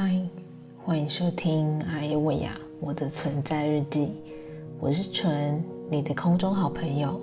[0.00, 0.16] 嗨，
[0.84, 4.10] 欢迎收听阿耶维亚我的存在日记，
[4.78, 7.20] 我是纯，你的空中好朋友。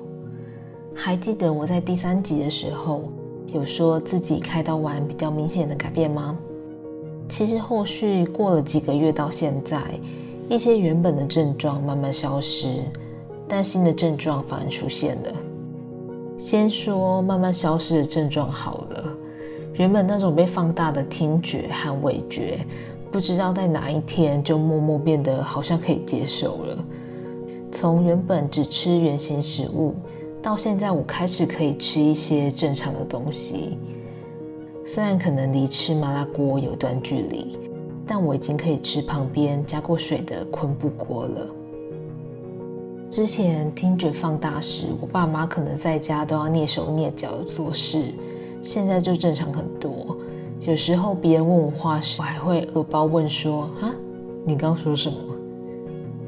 [0.93, 3.03] 还记得我在第三集的时候
[3.47, 6.37] 有说自己开刀完比较明显的改变吗？
[7.29, 9.81] 其实后续过了几个月到现在，
[10.49, 12.83] 一些原本的症状慢慢消失，
[13.47, 15.33] 但新的症状反而出现了。
[16.37, 19.17] 先说慢慢消失的症状好了。
[19.77, 22.59] 原本那种被放大的听觉和味觉，
[23.11, 26.85] 不知道在哪一天就默默变得好像可以接受了。
[27.71, 29.93] 从原本只吃原形食物，
[30.41, 33.77] 到现在我开始可以吃一些正常的东西。
[34.85, 37.57] 虽然可能离吃麻辣锅有段距离，
[38.07, 41.47] 但我已经可以吃旁边加过水的昆布锅了。
[43.09, 48.13] 之前听觉放大时，我爸妈可能在家都要蹑手蹑脚的做事。
[48.65, 50.17] 现在就正常很多。
[50.61, 53.93] 有时候别人问我话时，我还会耳包问说：“啊，
[54.43, 55.17] 你刚说什么？”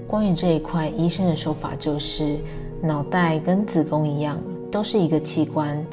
[0.05, 2.37] 关于这一块，医生的说法就是，
[2.79, 4.39] 脑袋跟子宫一样，
[4.71, 5.83] 都是一个器官，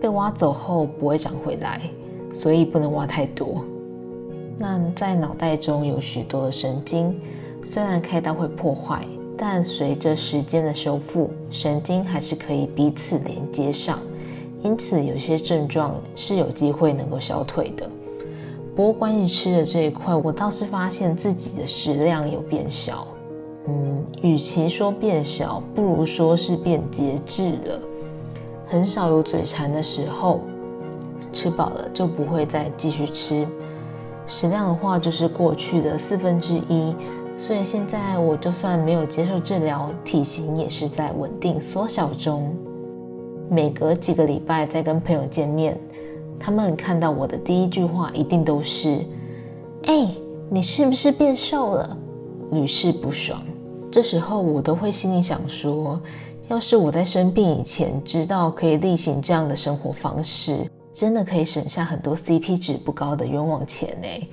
[0.00, 1.82] 被挖走后不会长回来，
[2.32, 3.62] 所以不能挖太多。
[4.56, 7.20] 那在脑袋中有许多的神经，
[7.62, 13.98] 虽然开刀会破坏，但随着时间的修复，神经还是可以彼此连接上。
[14.62, 17.88] 因此，有些症状是有机会能够消退的。
[18.74, 23.06] 不过，关于吃的这一块，我倒是发现自己的食量有变小。
[23.68, 27.80] 嗯，与其说变小，不如说是变节制了。
[28.66, 30.40] 很少有嘴馋的时候，
[31.32, 33.46] 吃饱了就不会再继续吃。
[34.26, 36.96] 食量的话，就是过去的四分之一。
[37.36, 42.54] 所以现在我就算没有接受治疗，体型也是在稳定缩小中。
[43.52, 45.78] 每隔几个礼拜再跟朋友见面，
[46.38, 49.04] 他们看到我的第一句话一定都是
[49.84, 50.08] ：“哎，
[50.48, 51.94] 你是不是变瘦了？”
[52.50, 53.42] 屡试不爽。
[53.90, 56.00] 这时候我都会心里想说：
[56.48, 64.28] 要是我在生病以前知道可以例行这样的生活方式，真的可以省下很多 CP 值不高的冤枉钱呢。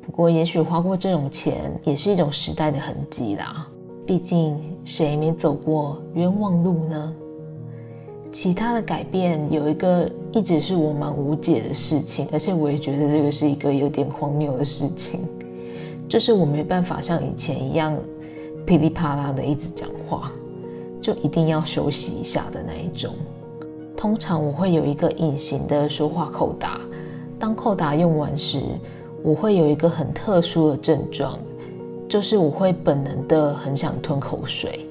[0.00, 3.68] 不过，也许花过这种钱也是一种时代的痕迹啦。
[4.06, 7.14] 毕竟谁没走过冤枉路呢？
[8.34, 15.20] 其他的改变有一个一直是我蛮无解的事情，而且我也觉得这个是一个有点荒谬的事情，
[16.08, 17.96] 就是我没办法像以前一样
[18.66, 20.32] 噼里啪啦的一直讲话，
[21.00, 23.14] 就一定要休息一下的那一种。
[23.96, 26.80] 通常我会有一个隐形的说话扣打，
[27.38, 28.60] 当扣打用完时，
[29.22, 31.38] 我会有一个很特殊的症状，
[32.08, 34.88] 就是我会本能的很想吞口水，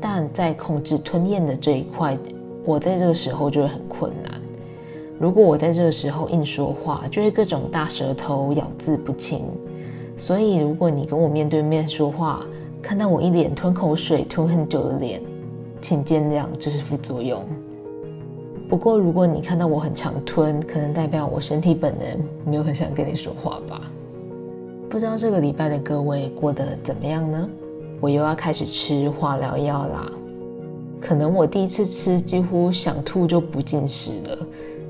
[0.00, 2.16] 但在控制吞咽的这一块。
[2.64, 4.40] 我在这个时候就会很困难。
[5.18, 9.42] 如果我在这个时候硬说话，就会各种大舌头、咬字不清。
[10.16, 12.44] 所以，如果你跟我面对面说话，
[12.82, 15.20] 看到我一脸吞口水、吞很久的脸，
[15.80, 17.42] 请见谅，这是副作用。
[18.68, 22.06] 不过，如果你看到我很常吞，可能代表我身体本能
[22.44, 23.80] 没有很想跟你说话吧。
[24.88, 27.48] 不知道这个礼拜的各位过得怎么样呢？
[28.00, 30.12] 我又要开始吃化疗药啦。
[31.06, 34.38] 可能我第一次吃，几乎想吐就不进食了，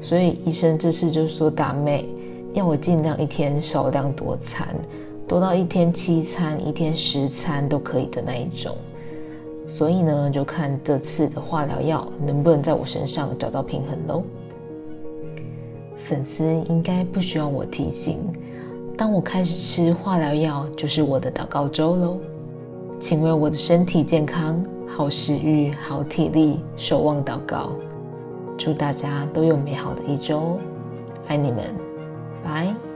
[0.00, 2.06] 所以医生这次就说大妹
[2.52, 4.68] 要我尽量一天少量多餐，
[5.26, 8.76] 多到一天七餐、一天十餐都可以的那一种。
[9.66, 14.22] 所以呢，就看这次的化疗药能不能在我身上找到平衡喽。
[15.96, 18.18] 粉丝应该不需要我提醒，
[18.96, 22.18] 当我开始吃化疗药，就是我的祷告周喽，
[23.00, 24.64] 请为我的身体健康。
[24.96, 27.72] 好食欲，好体力，守望祷告，
[28.56, 30.56] 祝大家都有美好的一周，
[31.26, 31.74] 爱你们，
[32.44, 32.93] 拜。